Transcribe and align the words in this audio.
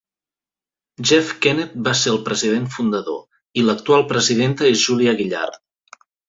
Jeff 1.09 1.33
Kennett 1.45 1.75
va 1.87 1.93
ser 1.99 2.13
el 2.13 2.17
president 2.29 2.65
fundador 2.77 3.21
i 3.63 3.67
l'actual 3.67 4.07
presidenta 4.15 4.67
és 4.73 4.83
Julia 4.87 5.15
Gillard. 5.21 5.63